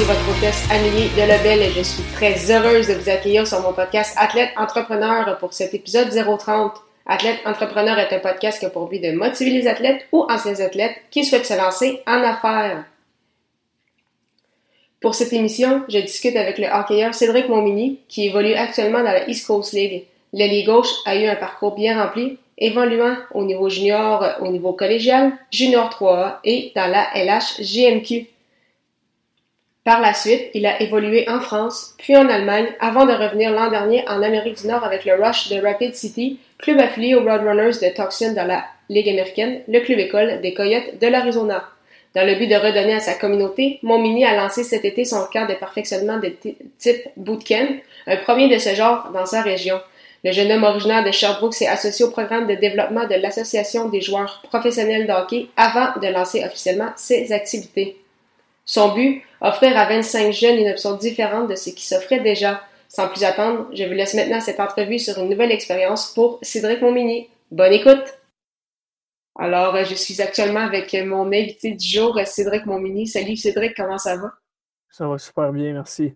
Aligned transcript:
ici 0.00 0.06
votre 0.06 0.36
hôtesse 0.36 0.64
Amélie 0.70 1.08
Delebel 1.16 1.62
et 1.62 1.70
je 1.72 1.82
suis 1.82 2.02
très 2.14 2.50
heureuse 2.50 2.88
de 2.88 2.94
vous 2.94 3.10
accueillir 3.10 3.46
sur 3.46 3.60
mon 3.60 3.72
podcast 3.72 4.14
Athlète 4.16 4.50
Entrepreneur 4.56 5.36
pour 5.38 5.52
cet 5.52 5.74
épisode 5.74 6.08
030. 6.10 6.72
Athlète 7.06 7.40
Entrepreneur 7.44 7.98
est 7.98 8.14
un 8.14 8.18
podcast 8.18 8.58
qui 8.58 8.66
a 8.66 8.70
pour 8.70 8.88
but 8.88 9.00
de 9.00 9.12
motiver 9.12 9.50
les 9.50 9.66
athlètes 9.66 10.06
ou 10.12 10.24
anciens 10.30 10.60
athlètes 10.60 10.96
qui 11.10 11.24
souhaitent 11.24 11.46
se 11.46 11.56
lancer 11.56 12.00
en 12.06 12.22
affaires. 12.22 12.84
Pour 15.00 15.14
cette 15.14 15.32
émission, 15.32 15.82
je 15.88 15.98
discute 15.98 16.36
avec 16.36 16.58
le 16.58 16.66
hockeyeur 16.66 17.14
Cédric 17.14 17.48
Montmini 17.48 17.98
qui 18.08 18.26
évolue 18.26 18.54
actuellement 18.54 19.02
dans 19.02 19.12
la 19.12 19.28
East 19.28 19.46
Coast 19.46 19.72
League. 19.72 20.04
L'ailier 20.32 20.64
gauche 20.64 20.92
a 21.04 21.16
eu 21.16 21.26
un 21.26 21.36
parcours 21.36 21.74
bien 21.74 22.02
rempli, 22.02 22.38
évoluant 22.58 23.16
au 23.34 23.44
niveau 23.44 23.68
junior, 23.68 24.24
au 24.40 24.48
niveau 24.48 24.72
collégial, 24.72 25.32
junior 25.50 25.90
3A 25.90 26.36
et 26.44 26.72
dans 26.74 26.86
la 26.86 27.08
LH 27.14 27.60
GMQ. 27.60 28.28
Par 29.84 30.00
la 30.02 30.12
suite, 30.12 30.50
il 30.52 30.66
a 30.66 30.82
évolué 30.82 31.26
en 31.28 31.40
France, 31.40 31.94
puis 31.96 32.14
en 32.14 32.28
Allemagne, 32.28 32.66
avant 32.80 33.06
de 33.06 33.12
revenir 33.12 33.50
l'an 33.50 33.70
dernier 33.70 34.06
en 34.08 34.22
Amérique 34.22 34.60
du 34.60 34.66
Nord 34.66 34.84
avec 34.84 35.06
le 35.06 35.14
Rush 35.14 35.48
de 35.48 35.58
Rapid 35.58 35.94
City, 35.94 36.38
club 36.58 36.78
affilié 36.78 37.14
aux 37.14 37.22
Roadrunners 37.22 37.78
de 37.80 37.94
Tucson 37.94 38.34
dans 38.34 38.46
la 38.46 38.64
Ligue 38.90 39.08
américaine, 39.08 39.62
le 39.68 39.80
club 39.80 39.98
école 39.98 40.40
des 40.42 40.52
Coyotes 40.52 40.98
de 41.00 41.06
l'Arizona. 41.06 41.64
Dans 42.14 42.26
le 42.26 42.34
but 42.34 42.48
de 42.48 42.56
redonner 42.56 42.94
à 42.94 43.00
sa 43.00 43.14
communauté, 43.14 43.78
Montmini 43.82 44.26
a 44.26 44.36
lancé 44.36 44.64
cet 44.64 44.84
été 44.84 45.06
son 45.06 45.24
camp 45.32 45.46
de 45.46 45.54
perfectionnement 45.54 46.18
de 46.18 46.34
type 46.78 47.08
bootcamp, 47.16 47.68
un 48.06 48.16
premier 48.16 48.52
de 48.52 48.58
ce 48.58 48.74
genre 48.74 49.10
dans 49.14 49.26
sa 49.26 49.40
région. 49.40 49.80
Le 50.24 50.32
jeune 50.32 50.52
homme 50.52 50.64
originaire 50.64 51.04
de 51.04 51.10
Sherbrooke 51.10 51.54
s'est 51.54 51.68
associé 51.68 52.04
au 52.04 52.10
programme 52.10 52.46
de 52.46 52.54
développement 52.54 53.06
de 53.06 53.14
l'Association 53.14 53.88
des 53.88 54.02
joueurs 54.02 54.42
professionnels 54.42 55.06
de 55.06 55.46
avant 55.56 55.98
de 55.98 56.12
lancer 56.12 56.44
officiellement 56.44 56.90
ses 56.96 57.32
activités. 57.32 57.96
Son 58.72 58.94
but, 58.94 59.24
offrir 59.40 59.76
à 59.76 59.88
25 59.88 60.32
jeunes 60.32 60.58
une 60.58 60.70
option 60.70 60.94
différente 60.94 61.50
de 61.50 61.56
ce 61.56 61.70
qui 61.70 61.84
s'offrait 61.84 62.20
déjà. 62.20 62.62
Sans 62.88 63.08
plus 63.08 63.24
attendre, 63.24 63.68
je 63.74 63.82
vous 63.82 63.94
laisse 63.94 64.14
maintenant 64.14 64.40
cette 64.40 64.60
entrevue 64.60 65.00
sur 65.00 65.18
une 65.18 65.28
nouvelle 65.28 65.50
expérience 65.50 66.14
pour 66.14 66.38
Cédric 66.42 66.80
Montmini. 66.80 67.28
Bonne 67.50 67.72
écoute! 67.72 68.20
Alors, 69.36 69.76
je 69.84 69.96
suis 69.96 70.22
actuellement 70.22 70.60
avec 70.60 70.94
mon 70.94 71.26
invité 71.32 71.72
du 71.72 71.84
jour, 71.84 72.16
Cédric 72.24 72.64
Montmini. 72.64 73.08
Salut 73.08 73.34
Cédric, 73.34 73.74
comment 73.76 73.98
ça 73.98 74.14
va? 74.14 74.34
Ça 74.88 75.08
va 75.08 75.18
super 75.18 75.52
bien, 75.52 75.72
merci. 75.72 76.14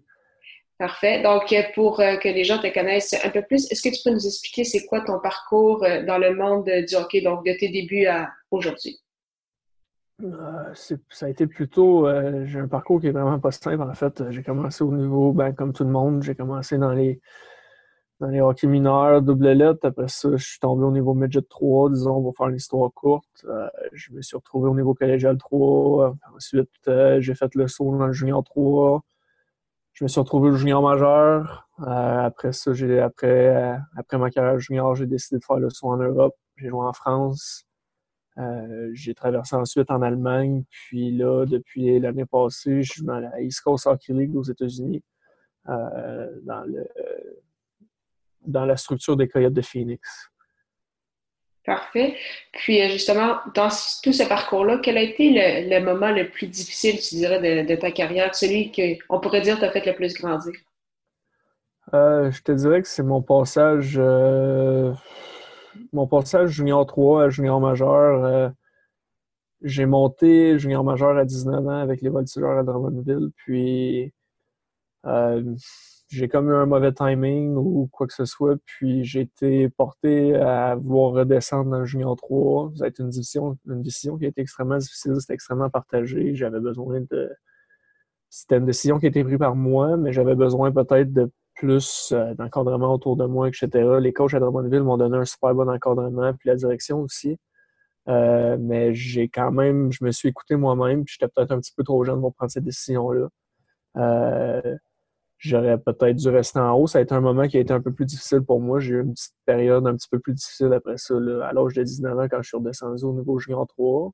Parfait. 0.78 1.22
Donc, 1.24 1.52
pour 1.74 1.98
euh, 1.98 2.18
que 2.18 2.28
les 2.28 2.44
gens 2.44 2.58
te 2.58 2.72
connaissent 2.72 3.16
un 3.24 3.30
peu 3.30 3.42
plus, 3.42 3.68
est-ce 3.72 3.82
que 3.82 3.92
tu 3.92 4.00
peux 4.04 4.10
nous 4.10 4.26
expliquer 4.28 4.62
c'est 4.62 4.86
quoi 4.86 5.00
ton 5.00 5.18
parcours 5.18 5.82
euh, 5.82 6.04
dans 6.04 6.18
le 6.18 6.36
monde 6.36 6.70
du 6.88 6.94
hockey, 6.94 7.20
donc 7.20 7.44
de 7.44 7.52
tes 7.54 7.70
débuts 7.70 8.06
à 8.06 8.30
aujourd'hui? 8.52 9.00
Euh, 10.22 10.74
ça 10.74 11.26
a 11.26 11.28
été 11.28 11.46
plutôt. 11.46 12.06
Euh, 12.06 12.44
j'ai 12.46 12.60
un 12.60 12.68
parcours 12.68 13.00
qui 13.00 13.08
est 13.08 13.12
vraiment 13.12 13.40
pas 13.40 13.50
simple. 13.50 13.82
En 13.82 13.94
fait, 13.94 14.30
j'ai 14.30 14.42
commencé 14.42 14.84
au 14.84 14.92
niveau, 14.92 15.32
ben, 15.32 15.52
comme 15.52 15.72
tout 15.72 15.84
le 15.84 15.90
monde, 15.90 16.22
j'ai 16.22 16.34
commencé 16.34 16.78
dans 16.78 16.92
les 16.92 17.20
dans 18.20 18.28
les 18.28 18.40
hockey 18.40 18.68
mineurs, 18.68 19.22
double 19.22 19.50
lettre. 19.52 19.86
Après 19.86 20.08
ça, 20.08 20.30
je 20.36 20.44
suis 20.44 20.60
tombé 20.60 20.84
au 20.84 20.92
niveau 20.92 21.14
midget 21.14 21.42
3, 21.42 21.90
disons, 21.90 22.16
on 22.18 22.22
va 22.22 22.30
faire 22.36 22.48
une 22.48 22.56
histoire 22.56 22.90
courte. 22.92 23.44
Euh, 23.44 23.68
je 23.92 24.12
me 24.12 24.22
suis 24.22 24.36
retrouvé 24.36 24.68
au 24.68 24.74
niveau 24.74 24.94
collégial 24.94 25.36
3. 25.36 26.16
Ensuite, 26.34 26.70
j'ai 27.18 27.34
fait 27.34 27.54
le 27.54 27.66
saut 27.68 27.96
dans 27.96 28.06
le 28.06 28.12
junior 28.12 28.44
3. 28.44 29.02
Je 29.94 30.04
me 30.04 30.08
suis 30.08 30.20
retrouvé 30.20 30.50
au 30.50 30.56
junior 30.56 30.82
majeur. 30.82 31.68
après 31.78 32.52
ça, 32.52 32.72
j'ai 32.74 33.00
après, 33.00 33.78
après 33.96 34.18
ma 34.18 34.30
carrière 34.30 34.58
junior, 34.58 34.94
j'ai 34.94 35.06
décidé 35.06 35.38
de 35.38 35.44
faire 35.44 35.58
le 35.58 35.70
saut 35.70 35.88
en 35.88 35.96
Europe. 35.96 36.36
J'ai 36.56 36.68
joué 36.68 36.80
en 36.86 36.92
France. 36.92 37.66
Euh, 38.38 38.90
j'ai 38.94 39.14
traversé 39.14 39.54
ensuite 39.54 39.90
en 39.90 40.02
Allemagne, 40.02 40.64
puis 40.68 41.12
là, 41.12 41.46
depuis 41.46 42.00
l'année 42.00 42.26
passée, 42.26 42.82
je 42.82 42.92
suis 42.92 43.02
dans 43.02 43.20
la 43.20 43.40
East 43.40 43.60
Coast 43.60 43.86
Hockey 43.86 44.12
League 44.12 44.34
aux 44.34 44.42
États-Unis, 44.42 45.02
euh, 45.68 46.28
dans, 46.42 46.62
le, 46.62 46.84
dans 48.44 48.64
la 48.64 48.76
structure 48.76 49.16
des 49.16 49.28
Coyotes 49.28 49.52
de 49.52 49.62
Phoenix. 49.62 50.30
Parfait. 51.64 52.16
Puis 52.52 52.82
euh, 52.82 52.88
justement, 52.88 53.38
dans 53.54 53.68
tout 54.02 54.12
ce 54.12 54.28
parcours-là, 54.28 54.80
quel 54.82 54.98
a 54.98 55.02
été 55.02 55.30
le, 55.68 55.78
moment 55.84 56.10
le 56.10 56.28
plus 56.28 56.48
difficile, 56.48 56.98
tu 57.00 57.14
dirais, 57.14 57.64
de, 57.64 57.74
ta 57.76 57.92
carrière, 57.92 58.34
celui 58.34 58.72
qu'on 59.08 59.20
pourrait 59.20 59.42
dire 59.42 59.60
t'a 59.60 59.70
fait 59.70 59.86
le 59.86 59.94
plus 59.94 60.12
grandir? 60.14 60.52
je 61.92 62.42
te 62.42 62.50
dirais 62.50 62.82
que 62.82 62.88
c'est 62.88 63.04
mon 63.04 63.22
passage 63.22 64.00
mon 65.92 66.06
passage 66.06 66.50
junior 66.50 66.86
3 66.86 67.24
à 67.24 67.28
junior 67.28 67.60
majeur, 67.60 68.24
euh, 68.24 68.48
j'ai 69.62 69.86
monté 69.86 70.58
junior 70.58 70.84
majeur 70.84 71.16
à 71.16 71.24
19 71.24 71.66
ans 71.66 71.70
avec 71.70 72.02
les 72.02 72.10
voltigeurs 72.10 72.58
à 72.58 72.62
Drummondville, 72.62 73.30
puis 73.36 74.12
euh, 75.06 75.54
j'ai 76.08 76.28
comme 76.28 76.48
eu 76.50 76.54
un 76.54 76.66
mauvais 76.66 76.92
timing 76.92 77.54
ou 77.56 77.88
quoi 77.92 78.06
que 78.06 78.14
ce 78.14 78.24
soit, 78.24 78.56
puis 78.64 79.04
j'ai 79.04 79.22
été 79.22 79.68
porté 79.70 80.34
à 80.36 80.76
vouloir 80.76 81.12
redescendre 81.12 81.70
dans 81.70 81.84
junior 81.84 82.16
3. 82.16 82.72
Ça 82.76 82.84
a 82.84 82.88
été 82.88 83.02
une 83.02 83.10
décision, 83.10 83.58
une 83.66 83.82
décision 83.82 84.16
qui 84.18 84.26
a 84.26 84.28
été 84.28 84.40
extrêmement 84.40 84.78
difficile, 84.78 85.14
c'était 85.18 85.34
extrêmement 85.34 85.70
partagé. 85.70 86.34
J'avais 86.34 86.60
besoin 86.60 87.00
de. 87.10 87.30
C'était 88.30 88.56
une 88.58 88.66
décision 88.66 88.98
qui 88.98 89.06
a 89.06 89.08
été 89.08 89.22
prise 89.24 89.38
par 89.38 89.54
moi, 89.56 89.96
mais 89.96 90.12
j'avais 90.12 90.34
besoin 90.34 90.72
peut-être 90.72 91.12
de 91.12 91.30
plus 91.54 92.12
euh, 92.12 92.34
d'encadrement 92.34 92.94
autour 92.94 93.16
de 93.16 93.26
moi, 93.26 93.48
etc. 93.48 93.68
Les 94.00 94.12
coachs 94.12 94.34
à 94.34 94.40
Drummondville 94.40 94.82
m'ont 94.82 94.96
donné 94.96 95.16
un 95.16 95.24
super 95.24 95.54
bon 95.54 95.68
encadrement, 95.68 96.32
puis 96.34 96.48
la 96.48 96.56
direction 96.56 97.00
aussi. 97.00 97.38
Euh, 98.08 98.56
mais 98.60 98.94
j'ai 98.94 99.28
quand 99.28 99.50
même, 99.52 99.90
je 99.92 100.04
me 100.04 100.10
suis 100.10 100.28
écouté 100.28 100.56
moi-même, 100.56 101.04
puis 101.04 101.16
j'étais 101.18 101.30
peut-être 101.34 101.52
un 101.52 101.60
petit 101.60 101.72
peu 101.76 101.84
trop 101.84 102.04
jeune 102.04 102.20
pour 102.20 102.34
prendre 102.34 102.50
cette 102.52 102.64
décision-là. 102.64 103.28
Euh, 103.96 104.76
j'aurais 105.38 105.78
peut-être 105.78 106.16
dû 106.16 106.28
rester 106.28 106.58
en 106.58 106.74
haut. 106.74 106.86
Ça 106.86 106.98
a 106.98 107.02
été 107.02 107.14
un 107.14 107.20
moment 107.20 107.48
qui 107.48 107.56
a 107.56 107.60
été 107.60 107.72
un 107.72 107.80
peu 107.80 107.92
plus 107.92 108.06
difficile 108.06 108.42
pour 108.42 108.60
moi. 108.60 108.80
J'ai 108.80 108.94
eu 108.94 109.02
une 109.02 109.12
petite 109.14 109.34
période 109.46 109.86
un 109.86 109.94
petit 109.96 110.08
peu 110.10 110.18
plus 110.18 110.34
difficile 110.34 110.72
après 110.72 110.98
ça, 110.98 111.14
à 111.14 111.52
l'âge 111.52 111.74
de 111.74 111.82
19 111.82 112.18
ans, 112.18 112.28
quand 112.30 112.42
je 112.42 112.48
suis 112.48 112.56
redescendu 112.56 113.04
au 113.04 113.14
niveau 113.14 113.38
junior 113.38 113.66
3. 113.66 114.10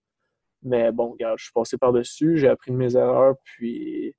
Mais 0.62 0.92
bon, 0.92 1.12
regarde, 1.12 1.38
je 1.38 1.44
suis 1.44 1.52
passé 1.52 1.78
par-dessus, 1.78 2.36
j'ai 2.36 2.48
appris 2.48 2.70
de 2.70 2.76
mes 2.76 2.96
erreurs, 2.96 3.34
puis 3.44 4.14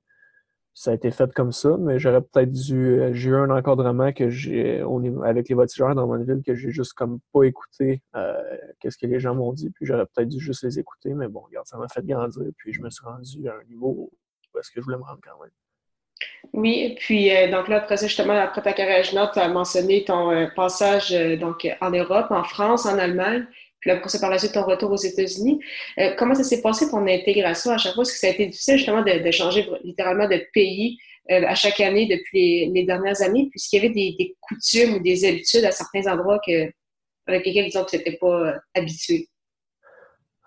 ça 0.74 0.90
a 0.90 0.94
été 0.94 1.10
fait 1.10 1.32
comme 1.34 1.52
ça, 1.52 1.76
mais 1.78 1.98
j'aurais 1.98 2.22
peut-être 2.22 2.50
dû. 2.50 3.00
Euh, 3.00 3.12
j'ai 3.12 3.30
eu 3.30 3.36
un 3.36 3.50
encadrement 3.50 4.12
que 4.12 4.30
j'ai 4.30 4.82
avec 5.24 5.48
les 5.48 5.54
voltigeurs 5.54 5.94
dans 5.94 6.06
mon 6.06 6.22
ville 6.22 6.42
que 6.44 6.54
j'ai 6.54 6.70
juste 6.70 6.94
comme 6.94 7.20
pas 7.32 7.44
écouté 7.44 8.00
euh, 8.16 8.40
qu'est-ce 8.80 8.96
que 8.96 9.06
les 9.06 9.20
gens 9.20 9.34
m'ont 9.34 9.52
dit, 9.52 9.70
puis 9.70 9.84
j'aurais 9.84 10.06
peut-être 10.06 10.28
dû 10.28 10.40
juste 10.40 10.62
les 10.64 10.78
écouter, 10.78 11.12
mais 11.14 11.28
bon, 11.28 11.40
regarde, 11.40 11.66
ça 11.66 11.76
m'a 11.76 11.88
fait 11.88 12.04
grandir, 12.04 12.44
puis 12.56 12.72
je 12.72 12.80
me 12.80 12.88
suis 12.88 13.04
rendu 13.04 13.48
à 13.48 13.54
un 13.54 13.64
niveau 13.68 14.10
où 14.54 14.58
est-ce 14.58 14.70
que 14.70 14.80
je 14.80 14.84
voulais 14.84 14.96
me 14.96 15.02
rendre 15.02 15.20
quand 15.22 15.42
même. 15.42 15.52
Oui, 16.54 16.96
puis 16.98 17.34
euh, 17.36 17.50
donc 17.50 17.68
là, 17.68 17.76
après 17.76 17.96
ça, 17.98 18.06
justement, 18.06 18.34
après 18.34 18.62
ta 18.62 18.72
carrière 18.72 19.02
tu 19.04 19.38
as 19.38 19.48
mentionné 19.48 20.04
ton 20.04 20.48
passage 20.56 21.10
donc 21.38 21.68
en 21.80 21.90
Europe, 21.90 22.30
en 22.30 22.44
France, 22.44 22.86
en 22.86 22.98
Allemagne. 22.98 23.46
Puis 23.82 23.90
après 23.90 24.08
ça, 24.08 24.20
par 24.20 24.30
la 24.30 24.38
suite, 24.38 24.52
ton 24.52 24.62
retour 24.62 24.92
aux 24.92 24.96
États-Unis. 24.96 25.60
Euh, 25.98 26.14
comment 26.16 26.34
ça 26.34 26.44
s'est 26.44 26.62
passé 26.62 26.88
ton 26.88 27.04
intégration? 27.06 27.72
À 27.72 27.78
chaque 27.78 27.94
fois? 27.94 28.04
Est-ce 28.04 28.12
que 28.12 28.18
ça 28.18 28.28
a 28.28 28.30
été 28.30 28.46
difficile 28.46 28.76
justement 28.76 29.02
de, 29.02 29.30
changer 29.32 29.68
littéralement 29.82 30.28
de 30.28 30.40
pays 30.54 30.98
euh, 31.30 31.42
à 31.46 31.56
chaque 31.56 31.80
année 31.80 32.06
depuis 32.06 32.70
les, 32.72 32.84
dernières 32.84 33.20
années, 33.22 33.48
puisqu'il 33.50 33.82
y 33.82 33.84
avait 33.84 33.92
des, 33.92 34.36
coutumes 34.40 34.94
ou 34.94 34.98
des 35.00 35.24
habitudes 35.28 35.64
à 35.64 35.72
certains 35.72 36.06
endroits 36.10 36.38
que, 36.46 36.70
avec 37.26 37.44
lesquels, 37.44 37.66
disons, 37.66 37.84
tu 37.84 37.96
n'étais 37.96 38.12
pas 38.12 38.46
euh, 38.46 38.58
habitué? 38.74 39.28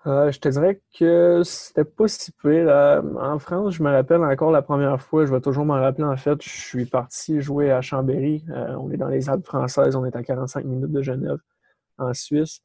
je 0.06 0.38
te 0.38 0.48
dirais 0.48 0.80
que 0.96 1.42
c'était 1.44 1.84
pas 1.84 2.06
si 2.06 2.30
pire. 2.40 2.68
en 3.20 3.40
France, 3.40 3.74
je 3.74 3.82
me 3.82 3.90
rappelle 3.90 4.22
encore 4.22 4.52
la 4.52 4.62
première 4.62 5.02
fois, 5.02 5.26
je 5.26 5.34
vais 5.34 5.40
toujours 5.40 5.64
m'en 5.64 5.74
rappeler 5.74 6.04
en 6.04 6.16
fait, 6.16 6.40
je 6.40 6.48
suis 6.48 6.86
parti 6.86 7.40
jouer 7.40 7.72
à 7.72 7.82
Chambéry. 7.82 8.44
on 8.78 8.88
est 8.92 8.96
dans 8.96 9.08
les 9.08 9.28
Alpes 9.28 9.44
françaises, 9.44 9.96
on 9.96 10.06
est 10.06 10.14
à 10.14 10.22
45 10.22 10.64
minutes 10.64 10.92
de 10.92 11.02
Genève, 11.02 11.38
en 11.98 12.14
Suisse. 12.14 12.60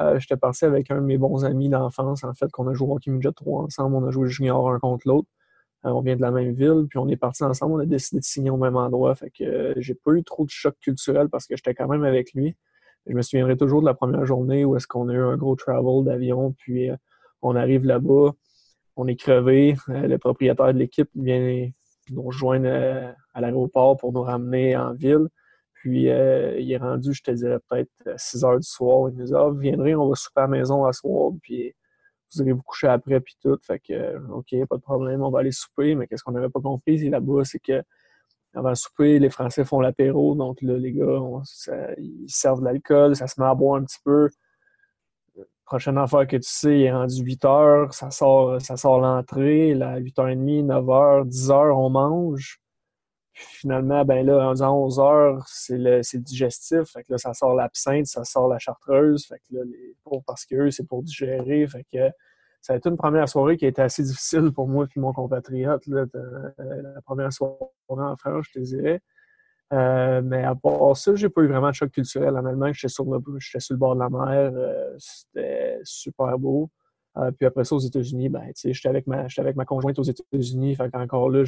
Euh, 0.00 0.18
j'étais 0.18 0.36
parti 0.36 0.64
avec 0.64 0.90
un 0.90 0.96
de 0.96 1.06
mes 1.06 1.18
bons 1.18 1.44
amis 1.44 1.68
d'enfance, 1.68 2.24
en 2.24 2.34
fait, 2.34 2.50
qu'on 2.50 2.66
a 2.68 2.74
joué 2.74 2.88
au 2.88 2.94
Hockey 2.94 3.10
Midget 3.10 3.32
3 3.32 3.62
ensemble. 3.62 3.96
On 3.96 4.06
a 4.06 4.10
joué 4.10 4.28
junior 4.28 4.70
un 4.70 4.78
contre 4.78 5.06
l'autre. 5.06 5.28
Euh, 5.86 5.90
on 5.90 6.00
vient 6.00 6.16
de 6.16 6.22
la 6.22 6.30
même 6.30 6.52
ville, 6.52 6.86
puis 6.88 6.98
on 6.98 7.08
est 7.08 7.16
parti 7.16 7.44
ensemble. 7.44 7.74
On 7.74 7.78
a 7.78 7.86
décidé 7.86 8.20
de 8.20 8.24
signer 8.24 8.50
au 8.50 8.56
même 8.56 8.76
endroit. 8.76 9.14
Fait 9.14 9.30
que 9.30 9.44
euh, 9.44 9.74
j'ai 9.76 9.94
pas 9.94 10.12
eu 10.12 10.24
trop 10.24 10.44
de 10.44 10.50
choc 10.50 10.74
culturel 10.80 11.28
parce 11.28 11.46
que 11.46 11.56
j'étais 11.56 11.74
quand 11.74 11.88
même 11.88 12.04
avec 12.04 12.32
lui. 12.34 12.56
Je 13.06 13.14
me 13.14 13.22
souviendrai 13.22 13.56
toujours 13.56 13.82
de 13.82 13.86
la 13.86 13.94
première 13.94 14.24
journée 14.26 14.64
où 14.64 14.76
est-ce 14.76 14.86
qu'on 14.86 15.08
a 15.08 15.12
eu 15.12 15.22
un 15.22 15.36
gros 15.36 15.56
travel 15.56 16.04
d'avion, 16.04 16.52
puis 16.52 16.88
on 17.42 17.54
arrive 17.54 17.84
là-bas, 17.84 18.32
on 18.96 19.06
est 19.06 19.16
crevé. 19.16 19.76
le 19.88 20.16
propriétaire 20.16 20.72
de 20.72 20.78
l'équipe 20.78 21.10
vient, 21.14 21.68
nous 22.10 22.22
rejoindre 22.22 23.14
à 23.34 23.40
l'aéroport 23.42 23.98
pour 23.98 24.14
nous 24.14 24.22
ramener 24.22 24.74
en 24.74 24.94
ville. 24.94 25.28
Puis 25.84 26.04
il 26.04 26.72
est 26.72 26.78
rendu, 26.78 27.12
je 27.12 27.22
te 27.22 27.30
dirais, 27.30 27.58
peut-être 27.68 28.18
6 28.18 28.42
heures 28.42 28.58
du 28.58 28.66
soir. 28.66 29.10
Il 29.10 29.18
nous 29.18 29.26
dit 29.26 29.34
Ah, 29.36 29.48
vous 29.48 29.58
viendrez, 29.58 29.94
on 29.94 30.08
va 30.08 30.14
souper 30.14 30.40
à 30.40 30.44
la 30.44 30.48
maison 30.48 30.86
à 30.86 30.94
soir, 30.94 31.32
puis 31.42 31.74
vous 32.32 32.40
allez 32.40 32.52
vous 32.52 32.62
coucher 32.62 32.86
après, 32.86 33.20
puis 33.20 33.36
tout. 33.42 33.58
Fait 33.62 33.80
que, 33.80 34.16
OK, 34.30 34.48
pas 34.66 34.76
de 34.76 34.80
problème, 34.80 35.22
on 35.22 35.28
va 35.28 35.40
aller 35.40 35.52
souper. 35.52 35.94
Mais 35.94 36.06
qu'est-ce 36.06 36.24
qu'on 36.24 36.32
n'avait 36.32 36.48
pas 36.48 36.62
compris 36.62 36.96
là-bas, 37.10 37.44
c'est 37.44 37.58
que 37.58 37.82
avant 38.54 38.74
souper, 38.74 39.18
les 39.18 39.28
Français 39.28 39.62
font 39.66 39.78
l'apéro. 39.78 40.34
Donc 40.34 40.62
là, 40.62 40.78
les 40.78 40.92
gars, 40.92 41.20
ils 41.98 42.24
servent 42.28 42.60
de 42.60 42.64
l'alcool, 42.64 43.14
ça 43.14 43.26
se 43.26 43.38
met 43.38 43.46
à 43.46 43.54
boire 43.54 43.78
un 43.78 43.84
petit 43.84 44.00
peu. 44.02 44.30
Prochaine 45.66 45.98
affaire 45.98 46.26
que 46.26 46.36
tu 46.36 46.48
sais, 46.48 46.78
il 46.78 46.82
est 46.84 46.92
rendu 46.92 47.22
8 47.22 47.44
heures, 47.44 47.92
ça 47.92 48.10
sort, 48.10 48.58
ça 48.62 48.78
sort 48.78 49.00
l'entrée. 49.00 49.72
À 49.82 50.00
8h30, 50.00 50.64
9h, 50.64 51.28
10h, 51.28 51.76
on 51.76 51.90
mange. 51.90 52.63
Puis 53.34 53.46
finalement, 53.46 54.04
ben 54.04 54.24
là, 54.24 54.48
en 54.48 54.84
11 54.84 55.00
heures, 55.00 55.44
c'est 55.48 55.76
le, 55.76 55.98
le, 55.98 56.18
digestif. 56.20 56.84
Fait 56.92 57.02
que 57.02 57.12
là, 57.12 57.18
ça 57.18 57.34
sort 57.34 57.54
l'absinthe, 57.54 58.06
ça 58.06 58.24
sort 58.24 58.46
la 58.48 58.58
chartreuse. 58.58 59.26
Fait 59.26 59.38
que 59.38 59.56
là, 59.56 59.62
les, 59.64 59.96
parce 60.24 60.46
qu'eux, 60.46 60.70
c'est 60.70 60.86
pour 60.86 61.02
digérer. 61.02 61.66
Fait 61.66 61.84
que 61.92 62.10
ça 62.64 62.72
a 62.72 62.76
été 62.76 62.88
une 62.88 62.96
première 62.96 63.28
soirée 63.28 63.56
qui 63.56 63.66
a 63.66 63.68
été 63.68 63.82
assez 63.82 64.02
difficile 64.02 64.50
pour 64.50 64.68
moi 64.68 64.86
et 64.86 65.00
mon 65.00 65.12
compatriote. 65.12 65.82
Euh, 65.88 66.06
la 66.56 67.02
première 67.02 67.32
soirée 67.32 67.58
en 67.88 68.16
France, 68.16 68.46
je 68.52 68.60
te 68.60 68.64
dirais. 68.64 69.00
Euh, 69.72 70.22
mais 70.22 70.44
à 70.44 70.54
part 70.54 70.96
ça, 70.96 71.14
j'ai 71.14 71.28
pas 71.28 71.42
eu 71.42 71.48
vraiment 71.48 71.70
de 71.70 71.74
choc 71.74 71.90
culturel. 71.90 72.36
En 72.36 72.46
Allemagne, 72.46 72.72
j'étais 72.72 72.88
sur, 72.88 73.04
le, 73.04 73.20
sur 73.40 73.60
le 73.74 73.76
bord 73.76 73.96
de 73.96 74.00
la 74.00 74.08
mer. 74.08 74.52
Euh, 74.54 74.94
c'était 74.96 75.78
super 75.82 76.38
beau. 76.38 76.70
puis 77.36 77.46
après 77.46 77.64
ça, 77.64 77.74
aux 77.74 77.80
États-Unis, 77.80 78.28
ben, 78.28 78.50
j'étais 78.54 78.88
avec, 78.88 79.08
ma, 79.08 79.26
avec 79.36 79.56
ma 79.56 79.64
conjointe 79.64 79.98
aux 79.98 80.04
États-Unis. 80.04 80.76
Fait 80.76 80.90
qu'encore 80.90 81.28
là, 81.28 81.44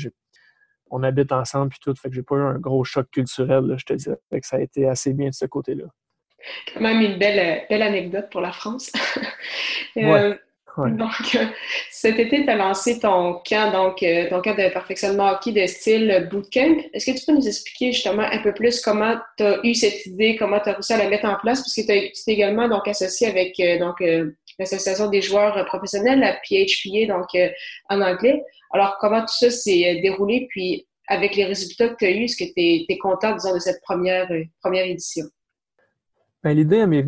on 0.90 1.02
habite 1.02 1.32
ensemble 1.32 1.70
puis 1.70 1.78
tout. 1.82 1.94
Fait 1.94 2.08
que 2.08 2.14
j'ai 2.14 2.22
pas 2.22 2.36
eu 2.36 2.42
un 2.42 2.58
gros 2.58 2.84
choc 2.84 3.10
culturel, 3.10 3.74
je 3.78 3.84
te 3.84 3.92
dirais. 3.94 4.18
Fait 4.30 4.40
que 4.40 4.46
ça 4.46 4.56
a 4.56 4.60
été 4.60 4.86
assez 4.86 5.12
bien 5.12 5.28
de 5.28 5.34
ce 5.34 5.46
côté-là. 5.46 5.84
Quand 6.72 6.80
même 6.80 7.00
une 7.00 7.18
belle, 7.18 7.64
belle 7.68 7.82
anecdote 7.82 8.28
pour 8.30 8.40
la 8.40 8.52
France. 8.52 8.92
Donc, 10.76 11.34
euh, 11.34 11.46
cet 11.90 12.18
été, 12.18 12.44
tu 12.44 12.50
as 12.50 12.56
lancé 12.56 12.98
ton 13.00 13.40
camp, 13.48 13.72
donc 13.72 14.02
euh, 14.02 14.28
ton 14.28 14.42
camp 14.42 14.54
de 14.54 14.70
perfectionnement 14.70 15.30
hockey 15.30 15.52
de 15.52 15.66
style 15.66 16.28
bootcamp. 16.30 16.76
Est-ce 16.92 17.10
que 17.10 17.18
tu 17.18 17.24
peux 17.24 17.32
nous 17.32 17.48
expliquer 17.48 17.92
justement 17.92 18.24
un 18.30 18.38
peu 18.42 18.52
plus 18.52 18.82
comment 18.82 19.16
tu 19.38 19.44
as 19.44 19.58
eu 19.64 19.74
cette 19.74 20.04
idée, 20.04 20.36
comment 20.36 20.60
tu 20.60 20.68
as 20.68 20.74
réussi 20.74 20.92
à 20.92 20.98
la 20.98 21.08
mettre 21.08 21.24
en 21.24 21.36
place? 21.36 21.60
Parce 21.60 21.74
que 21.74 21.80
tu 21.80 21.92
es 21.92 22.12
également 22.26 22.68
donc, 22.68 22.86
associé 22.86 23.26
avec 23.26 23.58
euh, 23.58 23.78
donc 23.78 24.02
l'Association 24.58 25.08
des 25.08 25.20
joueurs 25.20 25.64
professionnels, 25.66 26.20
la 26.20 26.34
PHPA, 26.34 27.06
donc 27.06 27.26
en 27.88 28.00
anglais. 28.00 28.42
Alors, 28.72 28.96
comment 29.00 29.20
tout 29.20 29.36
ça 29.38 29.50
s'est 29.50 30.00
déroulé? 30.02 30.46
Puis, 30.50 30.86
avec 31.08 31.36
les 31.36 31.44
résultats 31.44 31.88
que 31.90 31.96
tu 31.96 32.04
as 32.04 32.10
eus, 32.10 32.24
est-ce 32.24 32.36
que 32.36 32.52
tu 32.52 32.92
es, 32.92 32.98
content, 32.98 33.34
disons, 33.34 33.54
de 33.54 33.60
cette 33.60 33.80
première, 33.82 34.28
première 34.60 34.86
édition? 34.86 35.26
Ben, 36.42 36.56
l'idée, 36.56 36.86
m'est 36.86 37.04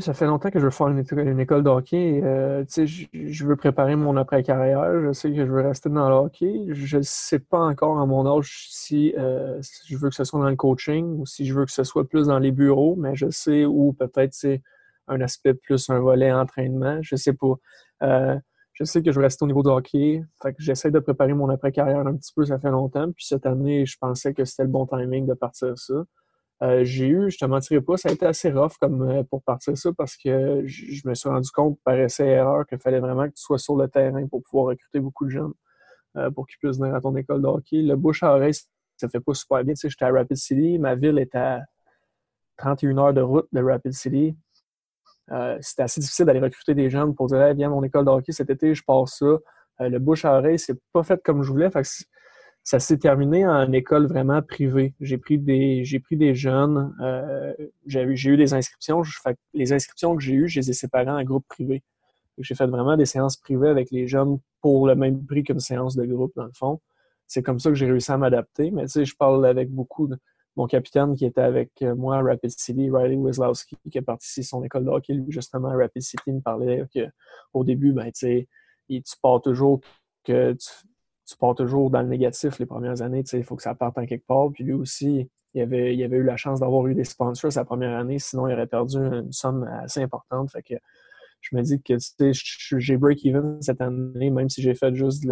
ça 0.00 0.14
fait 0.14 0.26
longtemps 0.26 0.50
que 0.50 0.58
je 0.58 0.64
veux 0.64 0.70
faire 0.70 0.88
une, 0.88 1.40
école 1.40 1.62
de 1.62 1.68
hockey. 1.68 2.20
Euh, 2.22 2.64
je, 2.66 3.44
veux 3.44 3.56
préparer 3.56 3.96
mon 3.96 4.16
après-carrière. 4.16 5.00
Je 5.02 5.12
sais 5.12 5.30
que 5.30 5.36
je 5.36 5.42
veux 5.42 5.62
rester 5.62 5.88
dans 5.88 6.08
le 6.08 6.14
hockey. 6.14 6.66
Je 6.70 6.96
ne 6.96 7.02
sais 7.02 7.38
pas 7.38 7.60
encore 7.60 7.98
à 7.98 8.06
mon 8.06 8.26
âge 8.26 8.68
euh, 8.92 9.58
si, 9.62 9.82
je 9.86 9.96
veux 9.96 10.08
que 10.08 10.14
ce 10.14 10.24
soit 10.24 10.40
dans 10.40 10.48
le 10.48 10.56
coaching 10.56 11.18
ou 11.18 11.26
si 11.26 11.46
je 11.46 11.54
veux 11.54 11.64
que 11.64 11.72
ce 11.72 11.84
soit 11.84 12.08
plus 12.08 12.26
dans 12.26 12.38
les 12.38 12.50
bureaux, 12.50 12.96
mais 12.96 13.14
je 13.14 13.30
sais 13.30 13.64
où 13.64 13.92
peut-être 13.92 14.34
c'est 14.34 14.62
un 15.08 15.20
aspect 15.20 15.54
plus 15.54 15.90
un 15.90 16.00
volet 16.00 16.32
entraînement. 16.32 16.98
Je 17.02 17.16
sais 17.16 17.34
pas. 17.34 17.54
Euh, 18.02 18.38
je 18.72 18.84
sais 18.84 19.02
que 19.02 19.12
je 19.12 19.16
veux 19.18 19.24
rester 19.24 19.44
au 19.44 19.46
niveau 19.46 19.62
de 19.62 19.68
hockey. 19.70 20.22
j'essaie 20.58 20.90
de 20.90 20.98
préparer 20.98 21.32
mon 21.32 21.48
après-carrière 21.48 22.06
un 22.06 22.16
petit 22.16 22.32
peu, 22.34 22.44
ça 22.44 22.58
fait 22.58 22.70
longtemps. 22.70 23.10
Puis 23.12 23.24
cette 23.26 23.46
année, 23.46 23.86
je 23.86 23.96
pensais 24.00 24.34
que 24.34 24.44
c'était 24.44 24.64
le 24.64 24.68
bon 24.68 24.86
timing 24.86 25.26
de 25.26 25.34
partir 25.34 25.78
ça. 25.78 25.94
Euh, 26.62 26.84
j'ai 26.84 27.08
eu, 27.08 27.30
je 27.30 27.38
te 27.38 27.44
mentirais 27.44 27.80
pas, 27.80 27.96
ça 27.96 28.08
a 28.08 28.12
été 28.12 28.26
assez 28.26 28.50
rough 28.50 28.74
comme 28.80 29.02
euh, 29.02 29.22
pour 29.24 29.42
partir 29.42 29.76
ça 29.76 29.90
parce 29.92 30.16
que 30.16 30.62
je 30.66 31.06
me 31.06 31.14
suis 31.14 31.28
rendu 31.28 31.50
compte 31.50 31.78
par 31.84 31.98
essai 31.98 32.26
erreur 32.26 32.64
qu'il 32.66 32.78
fallait 32.78 33.00
vraiment 33.00 33.24
que 33.24 33.34
tu 33.34 33.42
sois 33.42 33.58
sur 33.58 33.76
le 33.76 33.88
terrain 33.88 34.26
pour 34.28 34.42
pouvoir 34.42 34.66
recruter 34.66 35.00
beaucoup 35.00 35.24
de 35.24 35.30
jeunes 35.30 35.52
euh, 36.16 36.30
pour 36.30 36.46
qu'ils 36.46 36.58
puissent 36.58 36.78
venir 36.78 36.94
à 36.94 37.00
ton 37.00 37.14
école 37.16 37.42
de 37.42 37.48
hockey. 37.48 37.82
Le 37.82 37.96
bouche 37.96 38.22
à 38.22 38.34
oreille, 38.34 38.54
ça 38.96 39.08
fait 39.08 39.20
pas 39.20 39.34
super 39.34 39.64
bien. 39.64 39.74
Tu 39.74 39.80
sais, 39.80 39.90
j'étais 39.90 40.04
à 40.04 40.12
Rapid 40.12 40.36
City, 40.36 40.78
ma 40.78 40.94
ville 40.94 41.18
est 41.18 41.34
à 41.34 41.62
31 42.58 42.98
heures 42.98 43.14
de 43.14 43.20
route 43.20 43.48
de 43.52 43.60
Rapid 43.60 43.92
City. 43.92 44.36
C'était 45.60 45.82
assez 45.82 46.00
difficile 46.00 46.26
d'aller 46.26 46.40
recruter 46.40 46.74
des 46.74 46.90
jeunes 46.90 47.14
pour 47.14 47.26
dire 47.28 47.54
viens 47.54 47.68
à 47.68 47.70
mon 47.70 47.82
école 47.82 48.04
de 48.04 48.10
hockey 48.10 48.32
cet 48.32 48.50
été, 48.50 48.74
je 48.74 48.82
passe 48.84 49.18
ça. 49.18 49.88
le 49.88 49.98
bouche 49.98 50.24
à 50.24 50.38
oreille, 50.38 50.58
c'est 50.58 50.78
pas 50.92 51.02
fait 51.02 51.22
comme 51.22 51.42
je 51.42 51.50
voulais. 51.50 51.70
Ça 52.66 52.78
s'est 52.78 52.96
terminé 52.96 53.46
en 53.46 53.70
école 53.72 54.06
vraiment 54.06 54.40
privée. 54.40 54.94
J'ai 54.98 55.18
pris 55.18 55.38
des, 55.38 55.84
j'ai 55.84 56.00
pris 56.00 56.16
des 56.16 56.34
jeunes, 56.34 56.96
euh, 57.02 57.52
j'ai, 57.86 58.02
eu 58.02 58.36
des 58.38 58.54
inscriptions. 58.54 59.02
les 59.52 59.72
inscriptions 59.74 60.16
que 60.16 60.22
j'ai 60.22 60.32
eues, 60.32 60.48
je 60.48 60.60
les 60.60 60.70
ai 60.70 60.72
séparées 60.72 61.10
en 61.10 61.22
groupes 61.24 61.46
privés. 61.46 61.82
J'ai 62.38 62.54
fait 62.54 62.66
vraiment 62.66 62.96
des 62.96 63.04
séances 63.04 63.36
privées 63.36 63.68
avec 63.68 63.90
les 63.90 64.06
jeunes 64.08 64.38
pour 64.62 64.86
le 64.86 64.94
même 64.94 65.24
prix 65.26 65.44
qu'une 65.44 65.60
séance 65.60 65.94
de 65.94 66.06
groupe, 66.06 66.32
dans 66.36 66.46
le 66.46 66.52
fond. 66.54 66.80
C'est 67.26 67.42
comme 67.42 67.58
ça 67.58 67.68
que 67.68 67.74
j'ai 67.74 67.86
réussi 67.86 68.10
à 68.12 68.16
m'adapter. 68.16 68.70
Mais 68.70 68.84
tu 68.84 68.92
sais, 68.92 69.04
je 69.04 69.14
parle 69.14 69.44
avec 69.44 69.70
beaucoup 69.70 70.06
de 70.08 70.16
mon 70.56 70.66
capitaine 70.66 71.14
qui 71.16 71.24
était 71.26 71.40
avec 71.40 71.82
moi 71.96 72.16
à 72.18 72.22
Rapid 72.22 72.50
City, 72.50 72.90
Riley 72.90 73.16
Wislowski, 73.16 73.76
qui 73.90 73.98
a 73.98 74.02
participé 74.02 74.44
à 74.44 74.48
son 74.48 74.64
école 74.64 74.84
de 74.84 74.90
hockey, 74.90 75.14
lui, 75.14 75.30
justement, 75.30 75.68
à 75.68 75.76
Rapid 75.76 76.02
City, 76.02 76.32
me 76.32 76.40
parlait 76.40 76.84
qu'au 76.92 77.64
début, 77.64 77.92
ben, 77.92 78.10
tu 78.12 78.46
pars 79.20 79.42
toujours 79.42 79.80
que 80.22 80.52
tu, 80.52 80.68
tu 81.26 81.36
pars 81.36 81.54
toujours 81.54 81.90
dans 81.90 82.02
le 82.02 82.08
négatif 82.08 82.58
les 82.58 82.66
premières 82.66 83.02
années. 83.02 83.24
Il 83.32 83.44
faut 83.44 83.56
que 83.56 83.62
ça 83.62 83.74
parte 83.74 83.98
en 83.98 84.06
quelque 84.06 84.26
part. 84.26 84.50
Puis 84.52 84.64
lui 84.64 84.74
aussi, 84.74 85.28
il 85.54 85.62
avait, 85.62 85.94
il 85.94 86.02
avait 86.02 86.16
eu 86.18 86.24
la 86.24 86.36
chance 86.36 86.60
d'avoir 86.60 86.86
eu 86.86 86.94
des 86.94 87.04
sponsors 87.04 87.52
sa 87.52 87.64
première 87.64 87.96
année, 87.96 88.18
sinon 88.18 88.48
il 88.48 88.52
aurait 88.52 88.66
perdu 88.66 88.96
une 88.98 89.32
somme 89.32 89.64
assez 89.82 90.02
importante. 90.02 90.50
Fait 90.50 90.62
que 90.62 90.74
je 91.40 91.56
me 91.56 91.62
dis 91.62 91.80
que 91.82 91.96
j'ai 92.78 92.96
break-even 92.96 93.60
cette 93.62 93.80
année, 93.80 94.30
même 94.30 94.48
si 94.48 94.62
j'ai 94.62 94.74
fait 94.74 94.94
juste 94.94 95.24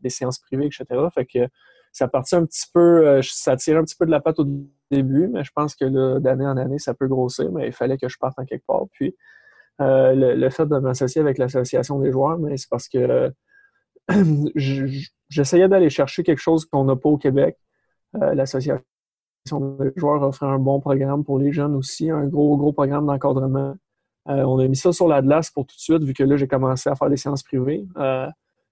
des 0.00 0.08
séances 0.08 0.38
privées, 0.38 0.66
etc. 0.66 0.84
Fait 1.14 1.26
que 1.26 1.48
ça 1.92 2.08
partit 2.08 2.36
un 2.36 2.44
petit 2.46 2.66
peu, 2.72 3.06
euh, 3.06 3.20
ça 3.22 3.56
tire 3.56 3.78
un 3.78 3.84
petit 3.84 3.96
peu 3.96 4.06
de 4.06 4.10
la 4.10 4.20
patte 4.20 4.38
au 4.38 4.46
début, 4.90 5.28
mais 5.28 5.44
je 5.44 5.50
pense 5.54 5.74
que 5.74 6.18
d'année 6.18 6.46
en 6.46 6.56
année, 6.56 6.78
ça 6.78 6.94
peut 6.94 7.08
grossir, 7.08 7.50
mais 7.52 7.66
il 7.66 7.72
fallait 7.72 7.98
que 7.98 8.08
je 8.08 8.16
parte 8.18 8.38
en 8.38 8.44
quelque 8.44 8.64
part. 8.66 8.84
Puis 8.92 9.16
euh, 9.80 10.14
le, 10.14 10.50
fait 10.50 10.66
de 10.66 10.78
m'associer 10.78 11.20
avec 11.20 11.38
l'association 11.38 11.98
des 11.98 12.12
joueurs, 12.12 12.38
mais 12.38 12.56
c'est 12.56 12.68
parce 12.68 12.88
que 12.88 13.32
j'essayais 15.28 15.68
d'aller 15.68 15.90
chercher 15.90 16.22
quelque 16.22 16.40
chose 16.40 16.64
qu'on 16.66 16.84
n'a 16.84 16.96
pas 16.96 17.08
au 17.08 17.18
Québec. 17.18 17.56
Euh, 18.16 18.34
l'association 18.34 18.82
des 19.50 19.92
joueurs 19.96 20.22
offrait 20.22 20.46
un 20.46 20.58
bon 20.58 20.80
programme 20.80 21.24
pour 21.24 21.38
les 21.38 21.52
jeunes 21.52 21.74
aussi, 21.74 22.10
un 22.10 22.26
gros, 22.26 22.56
gros 22.56 22.72
programme 22.72 23.06
d'encadrement. 23.06 23.74
On 24.26 24.60
a 24.60 24.68
mis 24.68 24.76
ça 24.76 24.92
sur 24.92 25.08
la 25.08 25.22
glace 25.22 25.50
pour 25.50 25.66
tout 25.66 25.74
de 25.74 25.80
suite, 25.80 26.04
vu 26.04 26.12
que 26.12 26.22
là, 26.22 26.36
j'ai 26.36 26.46
commencé 26.46 26.88
à 26.88 26.94
faire 26.94 27.10
des 27.10 27.16
séances 27.16 27.42
privées. 27.42 27.84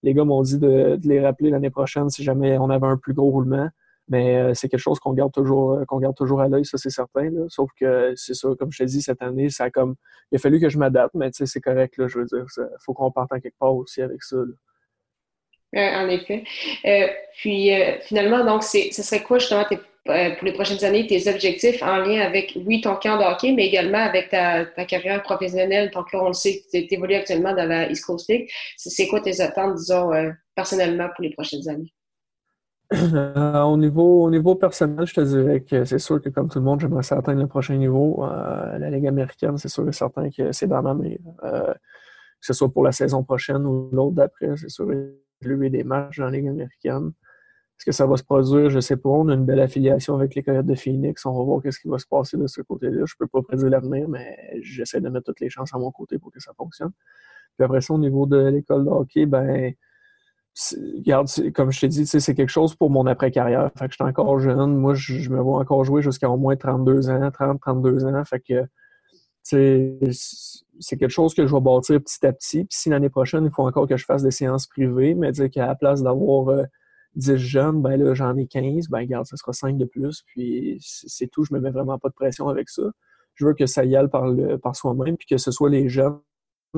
Euh, 0.05 0.09
les 0.09 0.15
gars 0.15 0.25
m'ont 0.25 0.43
dit 0.43 0.59
de, 0.59 0.99
les 1.05 1.21
rappeler 1.21 1.51
l'année 1.51 1.71
prochaine 1.71 2.09
si 2.11 2.23
jamais 2.23 2.59
on 2.59 2.71
avait 2.71 2.87
un 2.87 2.97
plus 2.97 3.15
gros 3.15 3.31
roulement. 3.31 3.69
Mais 4.11 4.55
c'est 4.55 4.71
quelque 4.71 4.81
chose 4.81 4.99
qu'on 5.01 5.13
garde 5.13 5.33
toujours 5.33 5.85
qu'on 5.87 5.99
garde 5.99 6.17
toujours 6.17 6.41
à 6.41 6.49
l'œil, 6.49 6.65
ça 6.65 6.79
c'est 6.79 6.89
certain. 6.89 7.31
Sauf 7.49 7.71
que 7.79 8.15
c'est 8.17 8.33
ça, 8.33 8.49
comme 8.59 8.73
je 8.73 8.79
te 8.79 8.85
dis, 8.85 9.03
cette 9.03 9.21
année, 9.21 9.51
ça 9.51 9.65
a 9.65 9.71
comme. 9.71 9.97
Il 10.33 10.37
a 10.37 10.39
fallu 10.39 10.61
que 10.61 10.71
je 10.71 10.79
m'adapte, 10.79 11.15
mais 11.15 11.29
c'est 11.33 11.61
correct, 11.61 11.99
là, 11.99 12.09
je 12.09 12.19
veux 12.21 12.25
dire. 12.25 12.47
Il 12.57 12.65
faut 12.81 12.95
qu'on 12.95 13.11
parte 13.11 13.33
en 13.33 13.39
quelque 13.39 13.59
part 13.59 13.75
aussi 13.75 14.01
avec 14.01 14.23
ça. 14.23 14.39
Euh, 15.77 15.81
en 15.81 16.09
effet. 16.09 16.45
Euh, 16.87 17.09
puis 17.37 17.75
euh, 17.75 17.99
finalement, 18.01 18.43
donc, 18.45 18.63
ce 18.63 18.91
serait 18.91 19.23
quoi 19.23 19.39
justement 19.39 19.65
tes, 19.65 19.79
pour 20.09 20.47
les 20.47 20.53
prochaines 20.53 20.83
années 20.85 21.07
tes 21.07 21.31
objectifs 21.31 21.83
en 21.83 21.99
lien 21.99 22.23
avec, 22.23 22.57
oui, 22.65 22.81
ton 22.81 22.97
camp 22.97 23.19
de 23.19 23.25
hockey, 23.25 23.53
mais 23.53 23.67
également 23.67 23.99
avec 23.99 24.31
ta, 24.31 24.65
carrière 24.87 25.23
professionnelle. 25.23 25.91
Donc 25.91 26.13
là, 26.13 26.23
on 26.23 26.29
le 26.29 26.33
sait, 26.33 26.63
tu 26.73 26.87
évolues 26.91 27.15
actuellement 27.15 27.55
dans 27.55 27.69
la 27.69 27.91
East 27.91 28.05
Coast 28.05 28.29
League. 28.29 28.49
C'est 28.77 29.07
quoi 29.07 29.21
tes 29.21 29.41
attentes, 29.41 29.77
disons, 29.77 30.11
personnellement 30.55 31.09
pour 31.15 31.25
les 31.25 31.31
prochaines 31.31 31.69
années? 31.69 31.93
au, 32.91 33.77
niveau, 33.77 34.25
au 34.25 34.31
niveau 34.31 34.55
personnel, 34.55 35.07
je 35.07 35.13
te 35.13 35.21
dirais 35.21 35.61
que 35.61 35.85
c'est 35.85 35.99
sûr 35.99 36.23
que 36.23 36.31
comme 36.31 36.49
tout 36.49 36.59
le 36.59 36.65
monde, 36.65 36.81
j'aimerais 36.81 37.13
atteindre 37.13 37.43
le 37.43 37.47
prochain 37.47 37.77
niveau. 37.77 38.25
la 38.79 38.89
Ligue 38.89 39.09
américaine, 39.09 39.59
c'est 39.59 39.69
sûr 39.69 39.87
et 39.87 39.93
certain 39.93 40.31
que 40.31 40.53
c'est 40.53 40.67
dans 40.67 40.83
ma 40.83 40.95
main. 40.95 41.17
que 41.43 41.77
ce 42.41 42.55
soit 42.55 42.73
pour 42.73 42.85
la 42.85 42.93
saison 42.93 43.23
prochaine 43.25 43.67
ou 43.67 43.91
l'autre 43.93 44.15
d'après, 44.15 44.57
c'est 44.57 44.71
sûr 44.71 44.89
lui 45.43 45.71
des 45.71 45.85
matchs 45.85 46.19
dans 46.19 46.25
la 46.25 46.31
Ligue 46.31 46.49
américaine. 46.49 47.13
Est-ce 47.79 47.85
que 47.85 47.93
ça 47.93 48.07
va 48.07 48.17
se 48.17 48.25
produire? 48.25 48.71
Je 48.71 48.77
ne 48.77 48.81
sais 48.81 48.97
pas. 48.97 49.09
On 49.09 49.29
a 49.29 49.35
une 49.35 49.45
belle 49.45 49.61
affiliation 49.61 50.17
avec 50.17 50.35
les 50.35 50.43
de 50.43 50.75
Phoenix. 50.75 51.25
On 51.25 51.33
va 51.33 51.45
voir 51.45 51.61
ce 51.71 51.79
qui 51.79 51.87
va 51.87 51.99
se 51.99 52.07
passer 52.09 52.37
de 52.37 52.49
ce 52.49 52.61
côté-là. 52.61 53.05
Je 53.05 53.15
ne 53.15 53.19
peux 53.21 53.29
pas 53.29 53.41
prédire 53.41 53.71
l'avenir, 53.71 54.09
mais 54.09 54.37
j'essaie 54.63 55.01
de 55.01 55.09
mettre 55.09 55.27
toutes 55.27 55.39
les 55.39 55.49
chances 55.49 55.73
à 55.73 55.79
mon 55.79 55.93
côté 55.93 56.19
pour 56.19 56.33
que 56.33 56.41
ça 56.41 56.53
fonctionne. 56.55 56.91
Puis 57.57 57.65
après 57.65 57.81
ça, 57.81 57.95
au 57.95 57.99
niveau 57.99 58.27
de 58.27 58.49
l'école 58.49 58.85
de 58.85 58.91
hockey, 58.91 59.27
ben, 59.27 59.75
regarde, 60.97 61.29
comme 61.55 61.71
je 61.71 61.81
t'ai 61.81 61.87
dit, 61.87 62.05
c'est 62.05 62.35
quelque 62.35 62.49
chose 62.49 62.75
pour 62.75 62.91
mon 62.91 63.07
après-carrière. 63.07 63.71
Fait 63.79 63.87
que 63.87 63.93
je 63.93 63.97
suis 63.97 64.05
encore 64.05 64.41
jeune. 64.41 64.75
Moi, 64.75 64.95
je, 64.95 65.31
me 65.31 65.39
vois 65.41 65.61
encore 65.61 65.85
jouer 65.85 66.03
jusqu'à 66.03 66.29
au 66.29 66.37
moins 66.37 66.57
32 66.57 67.11
ans, 67.11 67.31
30, 67.31 67.61
32 67.61 68.07
ans. 68.07 68.25
Fait 68.25 68.41
que, 68.41 68.67
c'est 69.45 70.97
quelque 70.99 71.09
chose 71.11 71.33
que 71.33 71.47
je 71.47 71.55
vais 71.55 71.61
bâtir 71.61 72.01
petit 72.01 72.27
à 72.27 72.33
petit. 72.33 72.65
Puis 72.65 72.77
si 72.77 72.91
l'année 72.91 73.09
prochaine, 73.09 73.45
il 73.45 73.53
faut 73.53 73.65
encore 73.65 73.87
que 73.87 73.97
je 73.97 74.05
fasse 74.05 74.25
des 74.25 74.33
séances 74.33 74.67
privées, 74.67 75.15
mais 75.15 75.31
dire 75.31 75.49
qu'à 75.49 75.67
la 75.67 75.77
place 75.77 76.03
d'avoir 76.03 76.67
10 77.19 77.37
jeunes, 77.37 77.83
ben 77.83 77.97
là, 77.97 78.15
j'en 78.15 78.37
ai 78.37 78.47
15, 78.47 78.89
ben 78.89 79.01
regarde, 79.01 79.27
ça 79.27 79.37
sera 79.37 79.53
5 79.53 79.77
de 79.77 79.85
plus, 79.85 80.23
puis 80.27 80.79
c'est 80.81 81.27
tout, 81.27 81.45
je 81.45 81.53
me 81.53 81.61
mets 81.61 81.71
vraiment 81.71 81.99
pas 81.99 82.09
de 82.09 82.15
pression 82.15 82.49
avec 82.49 82.69
ça. 82.69 82.85
Je 83.35 83.45
veux 83.45 83.55
que 83.55 83.67
ça 83.67 83.85
y 83.85 83.97
aille 83.97 84.09
par, 84.09 84.33
par 84.63 84.77
soi-même, 84.77 85.17
puis 85.17 85.27
que 85.27 85.37
ce 85.37 85.51
soit 85.51 85.69
les 85.69 85.89
jeunes 85.89 86.21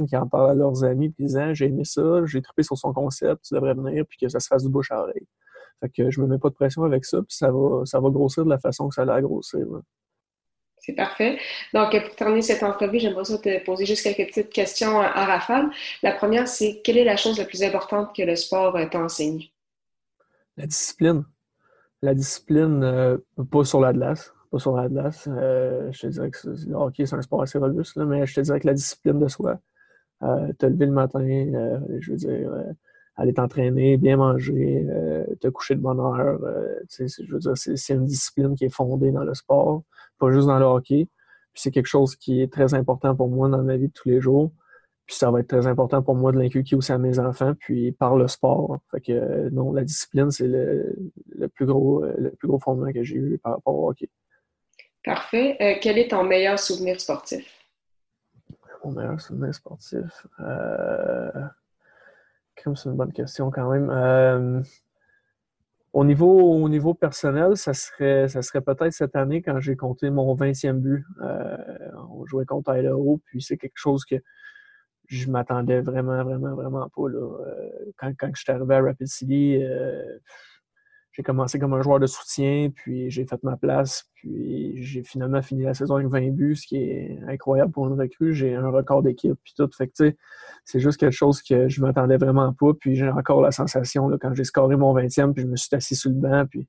qui 0.08 0.16
en 0.16 0.26
parlent 0.26 0.50
à 0.50 0.54
leurs 0.54 0.82
amis, 0.82 1.10
puis 1.10 1.26
disant 1.26 1.52
j'ai 1.52 1.66
aimé 1.66 1.84
ça, 1.84 2.24
j'ai 2.24 2.40
trippé 2.40 2.62
sur 2.62 2.78
son 2.78 2.92
concept, 2.92 3.44
tu 3.46 3.54
devrais 3.54 3.74
venir, 3.74 4.04
puis 4.08 4.18
que 4.18 4.28
ça 4.28 4.40
se 4.40 4.48
fasse 4.48 4.64
du 4.64 4.70
bouche 4.70 4.90
à 4.90 5.02
oreille. 5.02 5.26
Fait 5.80 5.90
que 5.90 6.10
je 6.10 6.20
me 6.20 6.26
mets 6.26 6.38
pas 6.38 6.48
de 6.48 6.54
pression 6.54 6.84
avec 6.84 7.04
ça, 7.04 7.18
puis 7.18 7.36
ça 7.36 7.50
va, 7.50 7.84
ça 7.84 8.00
va 8.00 8.08
grossir 8.08 8.44
de 8.44 8.50
la 8.50 8.58
façon 8.58 8.88
que 8.88 8.94
ça 8.94 9.04
l'a 9.04 9.20
grossir. 9.20 9.66
C'est 10.78 10.94
parfait. 10.94 11.38
Donc, 11.74 11.90
pour 11.90 12.16
terminer 12.16 12.40
cette 12.40 12.62
entrevue, 12.62 12.98
j'aimerais 12.98 13.24
te 13.24 13.64
poser 13.64 13.84
juste 13.84 14.02
quelques 14.02 14.28
petites 14.28 14.50
questions 14.50 14.96
en 14.96 15.02
rafale. 15.02 15.70
La 16.02 16.12
première, 16.12 16.48
c'est 16.48 16.80
quelle 16.82 16.96
est 16.96 17.04
la 17.04 17.18
chose 17.18 17.38
la 17.38 17.44
plus 17.44 17.62
importante 17.62 18.16
que 18.16 18.22
le 18.22 18.34
sport 18.36 18.78
t'a 18.90 18.98
enseigné? 18.98 19.49
La 20.56 20.66
discipline. 20.66 21.24
La 22.02 22.14
discipline, 22.14 22.82
euh, 22.82 23.18
pas 23.50 23.64
sur 23.64 23.80
la 23.80 23.92
glace. 23.92 24.32
Pas 24.50 24.58
sur 24.58 24.76
la 24.76 24.88
glace. 24.88 25.28
Euh, 25.30 25.90
je 25.92 26.00
te 26.02 26.06
dirais 26.08 26.30
que 26.30 26.38
le 26.48 26.74
hockey, 26.74 27.06
c'est 27.06 27.16
un 27.16 27.22
sport 27.22 27.42
assez 27.42 27.58
robuste, 27.58 27.96
mais 27.96 28.26
je 28.26 28.34
te 28.34 28.40
dirais 28.40 28.60
que 28.60 28.66
la 28.66 28.74
discipline 28.74 29.18
de 29.18 29.28
soi. 29.28 29.58
Euh, 30.22 30.52
te 30.58 30.66
lever 30.66 30.86
le 30.86 30.92
matin, 30.92 31.20
je 31.20 32.10
veux 32.10 32.16
dire, 32.16 32.52
aller 33.16 33.32
t'entraîner, 33.32 33.96
bien 33.96 34.16
manger, 34.16 34.86
te 35.40 35.48
coucher 35.48 35.76
de 35.76 35.80
bonne 35.80 36.00
heure. 36.00 36.38
je 36.90 37.32
veux 37.32 37.38
dire, 37.38 37.52
c'est 37.56 37.94
une 37.94 38.04
discipline 38.04 38.54
qui 38.54 38.64
est 38.66 38.74
fondée 38.74 39.12
dans 39.12 39.24
le 39.24 39.34
sport, 39.34 39.82
pas 40.18 40.30
juste 40.30 40.46
dans 40.46 40.58
le 40.58 40.66
hockey. 40.66 41.08
Puis 41.52 41.62
c'est 41.62 41.70
quelque 41.70 41.86
chose 41.86 42.16
qui 42.16 42.42
est 42.42 42.52
très 42.52 42.74
important 42.74 43.16
pour 43.16 43.28
moi 43.28 43.48
dans 43.48 43.62
ma 43.62 43.76
vie 43.76 43.88
de 43.88 43.92
tous 43.92 44.08
les 44.08 44.20
jours. 44.20 44.52
Puis 45.10 45.16
ça 45.16 45.28
va 45.28 45.40
être 45.40 45.48
très 45.48 45.66
important 45.66 46.02
pour 46.02 46.14
moi 46.14 46.30
de 46.30 46.38
l'inculquer 46.38 46.76
aussi 46.76 46.92
à 46.92 46.98
mes 46.98 47.18
enfants, 47.18 47.54
puis 47.58 47.90
par 47.90 48.14
le 48.14 48.28
sport. 48.28 48.78
Fait 48.92 49.00
que 49.00 49.48
non, 49.48 49.72
la 49.72 49.82
discipline, 49.82 50.30
c'est 50.30 50.46
le, 50.46 51.48
plus 51.48 51.66
gros 51.66 52.04
le 52.04 52.30
plus 52.30 52.46
gros 52.46 52.60
fondement 52.60 52.92
que 52.92 53.02
j'ai 53.02 53.16
eu 53.16 53.36
par 53.42 53.54
rapport 53.54 53.74
au 53.74 53.90
hockey. 53.90 54.08
Parfait. 55.02 55.56
Euh, 55.60 55.74
quel 55.82 55.98
est 55.98 56.12
ton 56.12 56.22
meilleur 56.22 56.60
souvenir 56.60 57.00
sportif? 57.00 57.44
Mon 58.84 58.92
meilleur 58.92 59.20
souvenir 59.20 59.52
sportif. 59.52 60.28
Euh... 60.38 61.28
C'est 62.56 62.88
une 62.88 62.96
bonne 62.96 63.12
question 63.12 63.50
quand 63.50 63.68
même. 63.68 63.90
Euh, 63.90 64.62
au, 65.92 66.04
niveau, 66.04 66.52
au 66.52 66.68
niveau 66.68 66.94
personnel, 66.94 67.56
ça 67.56 67.74
serait, 67.74 68.28
ça 68.28 68.42
serait 68.42 68.60
peut-être 68.60 68.92
cette 68.92 69.16
année 69.16 69.42
quand 69.42 69.58
j'ai 69.58 69.74
compté 69.74 70.10
mon 70.10 70.36
20e 70.36 70.74
but. 70.74 71.04
Euh, 71.20 71.56
on 72.12 72.24
jouait 72.26 72.44
contre 72.44 72.76
Idaho, 72.76 73.20
puis 73.24 73.42
c'est 73.42 73.56
quelque 73.56 73.76
chose 73.78 74.04
que 74.04 74.14
je 75.10 75.28
m'attendais 75.30 75.80
vraiment, 75.80 76.22
vraiment, 76.22 76.54
vraiment 76.54 76.88
pas. 76.94 77.08
Là. 77.08 77.18
Euh, 77.18 77.92
quand, 77.96 78.12
quand 78.16 78.30
je 78.32 78.42
suis 78.42 78.52
arrivé 78.52 78.76
à 78.76 78.82
Rapid 78.82 79.08
City, 79.08 79.58
euh, 79.60 80.18
j'ai 81.12 81.24
commencé 81.24 81.58
comme 81.58 81.74
un 81.74 81.82
joueur 81.82 81.98
de 81.98 82.06
soutien, 82.06 82.70
puis 82.72 83.10
j'ai 83.10 83.26
fait 83.26 83.42
ma 83.42 83.56
place, 83.56 84.08
puis 84.14 84.80
j'ai 84.82 85.02
finalement 85.02 85.42
fini 85.42 85.64
la 85.64 85.74
saison 85.74 85.96
avec 85.96 86.06
20 86.06 86.30
buts, 86.30 86.54
ce 86.54 86.64
qui 86.64 86.76
est 86.76 87.18
incroyable 87.26 87.72
pour 87.72 87.88
une 87.88 88.00
recrue. 88.00 88.32
J'ai 88.32 88.54
un 88.54 88.68
record 88.68 89.02
d'équipe, 89.02 89.36
puis 89.42 89.52
tout. 89.56 89.68
Fait 89.76 89.88
que, 89.88 90.14
c'est 90.64 90.78
juste 90.78 91.00
quelque 91.00 91.10
chose 91.10 91.42
que 91.42 91.68
je 91.68 91.80
m'attendais 91.80 92.16
vraiment 92.16 92.52
pas, 92.52 92.72
puis 92.78 92.94
j'ai 92.94 93.08
encore 93.08 93.42
la 93.42 93.50
sensation, 93.50 94.08
là, 94.08 94.16
quand 94.20 94.32
j'ai 94.32 94.44
scoré 94.44 94.76
mon 94.76 94.94
20e, 94.94 95.32
puis 95.32 95.42
je 95.42 95.48
me 95.48 95.56
suis 95.56 95.74
assis 95.74 95.96
sur 95.96 96.10
le 96.10 96.16
banc, 96.16 96.46
puis 96.48 96.68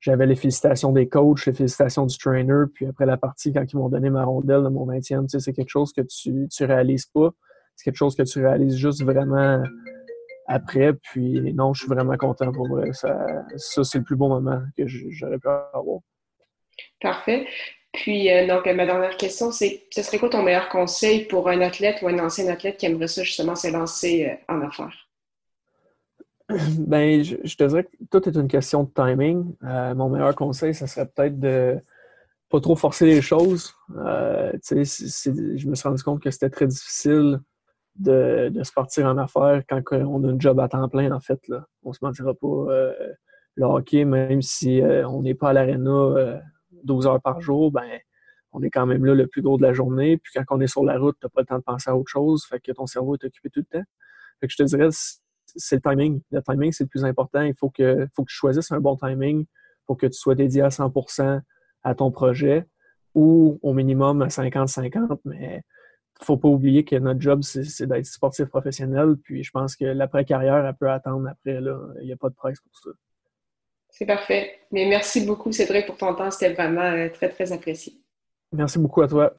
j'avais 0.00 0.26
les 0.26 0.34
félicitations 0.34 0.90
des 0.90 1.08
coachs, 1.08 1.46
les 1.46 1.52
félicitations 1.52 2.04
du 2.04 2.18
trainer, 2.18 2.64
puis 2.74 2.86
après 2.86 3.06
la 3.06 3.16
partie, 3.16 3.52
quand 3.52 3.64
ils 3.72 3.76
m'ont 3.76 3.90
donné 3.90 4.10
ma 4.10 4.24
rondelle 4.24 4.64
de 4.64 4.68
mon 4.68 4.86
20e, 4.86 5.28
c'est 5.28 5.52
quelque 5.52 5.70
chose 5.70 5.92
que 5.92 6.00
tu, 6.00 6.48
tu 6.50 6.64
réalises 6.64 7.06
pas 7.06 7.32
c'est 7.80 7.84
quelque 7.84 7.96
chose 7.96 8.14
que 8.14 8.22
tu 8.24 8.44
réalises 8.44 8.76
juste 8.76 9.02
vraiment 9.02 9.62
après. 10.46 10.92
Puis 10.92 11.54
non, 11.54 11.72
je 11.72 11.80
suis 11.80 11.88
vraiment 11.88 12.18
content 12.18 12.52
pour 12.52 12.68
vrai. 12.68 12.92
Ça, 12.92 13.16
c'est 13.56 13.98
le 13.98 14.04
plus 14.04 14.16
beau 14.16 14.28
moment 14.28 14.60
que 14.76 14.86
j'aurais 14.86 15.38
pu 15.38 15.48
avoir. 15.48 16.00
Parfait. 17.00 17.46
Puis, 17.92 18.30
euh, 18.30 18.46
donc, 18.46 18.66
ma 18.66 18.84
dernière 18.84 19.16
question, 19.16 19.50
c'est 19.50 19.84
ce 19.90 20.02
serait 20.02 20.18
quoi 20.18 20.28
ton 20.28 20.42
meilleur 20.42 20.68
conseil 20.68 21.24
pour 21.24 21.48
un 21.48 21.62
athlète 21.62 22.02
ou 22.02 22.08
un 22.08 22.18
ancien 22.18 22.46
athlète 22.48 22.76
qui 22.76 22.84
aimerait 22.84 23.08
ça 23.08 23.22
justement 23.22 23.56
se 23.56 23.68
lancer 23.68 24.26
euh, 24.26 24.54
en 24.54 24.60
affaires? 24.60 25.08
Ben, 26.78 27.24
je, 27.24 27.56
te 27.56 27.64
dirais 27.64 27.84
que 27.84 27.96
tout 28.10 28.28
est 28.28 28.36
une 28.36 28.48
question 28.48 28.84
de 28.84 28.90
timing. 28.90 29.54
Euh, 29.64 29.94
mon 29.94 30.10
meilleur 30.10 30.34
conseil, 30.36 30.74
ce 30.74 30.86
serait 30.86 31.06
peut-être 31.06 31.40
de 31.40 31.80
pas 32.50 32.60
trop 32.60 32.76
forcer 32.76 33.06
les 33.06 33.22
choses. 33.22 33.74
je 33.88 34.74
me 34.76 35.74
suis 35.74 35.88
rendu 35.88 36.02
compte 36.02 36.20
que 36.22 36.30
c'était 36.30 36.50
très 36.50 36.66
difficile 36.66 37.40
de, 38.00 38.50
se 38.62 38.72
partir 38.72 39.06
en 39.06 39.18
affaires 39.18 39.62
quand 39.68 39.82
on 39.92 40.24
a 40.24 40.32
un 40.32 40.38
job 40.38 40.58
à 40.60 40.68
temps 40.68 40.88
plein, 40.88 41.12
en 41.12 41.20
fait. 41.20 41.46
Là. 41.48 41.66
On 41.82 41.92
se 41.92 41.98
mentira 42.02 42.34
pas. 42.34 42.46
Euh, 42.46 42.92
le 43.56 43.66
hockey, 43.66 44.04
même 44.04 44.42
si 44.42 44.80
euh, 44.80 45.06
on 45.08 45.22
n'est 45.22 45.34
pas 45.34 45.50
à 45.50 45.52
l'aréna 45.52 46.40
12 46.84 47.06
euh, 47.06 47.08
heures 47.08 47.20
par 47.20 47.40
jour, 47.40 47.70
ben 47.70 47.86
on 48.52 48.62
est 48.62 48.70
quand 48.70 48.86
même 48.86 49.04
là 49.04 49.14
le 49.14 49.26
plus 49.26 49.42
gros 49.42 49.58
de 49.58 49.62
la 49.62 49.72
journée. 49.72 50.16
Puis 50.16 50.32
quand 50.34 50.56
on 50.56 50.60
est 50.60 50.66
sur 50.66 50.84
la 50.84 50.98
route, 50.98 51.16
tu 51.20 51.26
n'as 51.26 51.30
pas 51.30 51.42
le 51.42 51.46
temps 51.46 51.58
de 51.58 51.62
penser 51.62 51.90
à 51.90 51.96
autre 51.96 52.08
chose. 52.10 52.44
Fait 52.46 52.60
que 52.60 52.72
ton 52.72 52.86
cerveau 52.86 53.14
est 53.14 53.24
occupé 53.24 53.50
tout 53.50 53.60
le 53.60 53.78
temps. 53.78 53.84
Fait 54.40 54.46
que 54.46 54.52
je 54.52 54.56
te 54.56 54.62
dirais, 54.62 54.88
c'est 55.44 55.76
le 55.76 55.82
timing. 55.82 56.20
Le 56.30 56.42
timing, 56.42 56.72
c'est 56.72 56.84
le 56.84 56.88
plus 56.88 57.04
important. 57.04 57.42
Il 57.42 57.54
faut 57.58 57.70
que, 57.70 58.06
faut 58.14 58.24
que 58.24 58.30
tu 58.30 58.36
choisisses 58.36 58.72
un 58.72 58.80
bon 58.80 58.96
timing 58.96 59.46
pour 59.86 59.98
que 59.98 60.06
tu 60.06 60.18
sois 60.18 60.34
dédié 60.34 60.62
à 60.62 60.68
100% 60.68 61.40
à 61.82 61.94
ton 61.94 62.10
projet 62.10 62.66
ou 63.14 63.58
au 63.62 63.72
minimum 63.72 64.22
à 64.22 64.28
50-50, 64.28 65.18
mais 65.24 65.62
faut 66.22 66.36
pas 66.36 66.48
oublier 66.48 66.84
que 66.84 66.96
notre 66.96 67.20
job, 67.20 67.42
c'est 67.42 67.86
d'être 67.86 68.06
sportif 68.06 68.46
professionnel. 68.46 69.16
Puis 69.22 69.42
je 69.42 69.50
pense 69.50 69.76
que 69.76 69.84
l'après-carrière, 69.84 70.64
elle 70.64 70.74
peut 70.74 70.90
attendre 70.90 71.28
après. 71.28 71.60
Là. 71.60 71.78
Il 72.00 72.06
n'y 72.06 72.12
a 72.12 72.16
pas 72.16 72.28
de 72.28 72.34
presse 72.34 72.60
pour 72.60 72.76
ça. 72.78 72.90
C'est 73.88 74.06
parfait. 74.06 74.60
Mais 74.70 74.86
merci 74.86 75.26
beaucoup, 75.26 75.52
Cédric, 75.52 75.86
pour 75.86 75.96
ton 75.96 76.14
temps. 76.14 76.30
C'était 76.30 76.54
vraiment 76.54 76.82
euh, 76.82 77.08
très, 77.08 77.28
très 77.28 77.52
apprécié. 77.52 77.94
Merci 78.52 78.78
beaucoup 78.78 79.02
à 79.02 79.08
toi. 79.08 79.34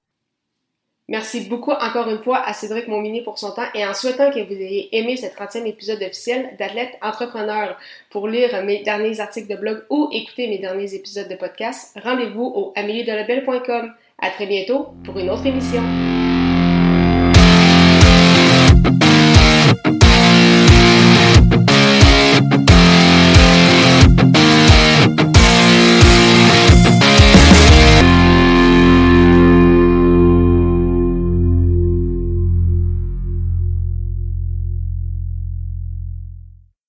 Merci 1.07 1.49
beaucoup 1.49 1.71
encore 1.71 2.07
une 2.09 2.23
fois 2.23 2.37
à 2.37 2.53
Cédric 2.53 2.87
Montmini 2.87 3.21
pour 3.21 3.37
son 3.37 3.51
temps 3.51 3.65
et 3.75 3.85
en 3.85 3.93
souhaitant 3.93 4.31
que 4.31 4.39
vous 4.39 4.53
ayez 4.53 4.95
aimé 4.97 5.17
ce 5.17 5.25
30e 5.25 5.65
épisode 5.65 6.01
officiel 6.01 6.55
d'Athlète 6.57 6.97
Entrepreneur. 7.01 7.77
Pour 8.11 8.29
lire 8.29 8.63
mes 8.63 8.81
derniers 8.83 9.19
articles 9.19 9.49
de 9.49 9.59
blog 9.59 9.83
ou 9.89 10.07
écouter 10.13 10.47
mes 10.47 10.59
derniers 10.59 10.93
épisodes 10.93 11.27
de 11.27 11.35
podcast, 11.35 11.99
rendez-vous 12.01 12.45
au 12.55 12.71
ameliedelabel.com. 12.77 13.93
À 14.19 14.29
très 14.29 14.45
bientôt 14.45 14.93
pour 15.03 15.19
une 15.19 15.31
autre 15.31 15.45
émission. 15.45 15.81